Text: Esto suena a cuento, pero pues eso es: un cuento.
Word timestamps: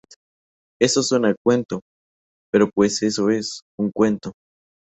Esto 0.81 1.03
suena 1.03 1.29
a 1.29 1.35
cuento, 1.45 1.81
pero 2.51 2.71
pues 2.73 3.03
eso 3.03 3.29
es: 3.29 3.61
un 3.79 3.91
cuento. 3.91 4.31